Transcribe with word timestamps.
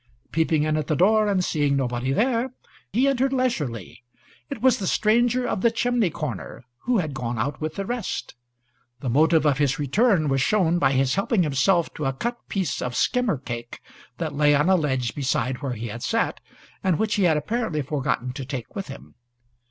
Peeping 0.31 0.63
in 0.63 0.77
at 0.77 0.87
the 0.87 0.95
door, 0.95 1.27
and 1.27 1.45
seeing 1.45 1.75
nobody 1.77 2.11
there, 2.11 2.55
he 2.91 3.07
entered 3.07 3.31
leisurely. 3.31 4.03
It 4.49 4.59
was 4.59 4.79
the 4.79 4.87
stranger 4.87 5.47
of 5.47 5.61
the 5.61 5.69
chimney 5.69 6.09
corner, 6.09 6.63
who 6.85 6.97
had 6.97 7.13
gone 7.13 7.37
out 7.37 7.61
with 7.61 7.75
the 7.75 7.85
rest. 7.85 8.33
The 9.01 9.11
motive 9.11 9.45
of 9.45 9.59
his 9.59 9.77
return 9.77 10.27
was 10.27 10.41
shown 10.41 10.79
by 10.79 10.93
his 10.93 11.13
helping 11.13 11.43
himself 11.43 11.93
to 11.93 12.05
a 12.05 12.13
cut 12.13 12.47
piece 12.49 12.81
of 12.81 12.95
skimmer 12.95 13.37
cake 13.37 13.79
that 14.17 14.33
lay 14.33 14.55
on 14.55 14.69
a 14.69 14.75
ledge 14.75 15.13
beside 15.13 15.61
where 15.61 15.73
he 15.73 15.89
had 15.89 16.01
sat, 16.01 16.39
and 16.83 16.97
which 16.97 17.13
he 17.13 17.25
had 17.25 17.37
apparently 17.37 17.83
forgotten 17.83 18.33
to 18.33 18.43
take 18.43 18.75
with 18.75 18.87
him. 18.87 19.13